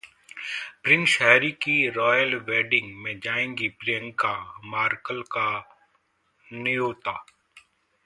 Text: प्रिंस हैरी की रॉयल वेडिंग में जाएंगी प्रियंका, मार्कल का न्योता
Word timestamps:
प्रिंस 0.83 1.17
हैरी 1.21 1.51
की 1.51 1.75
रॉयल 1.89 2.35
वेडिंग 2.49 2.91
में 3.03 3.19
जाएंगी 3.19 3.69
प्रियंका, 3.79 4.33
मार्कल 4.65 5.21
का 5.31 5.47
न्योता 6.51 7.25